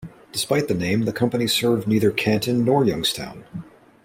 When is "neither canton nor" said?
1.87-2.83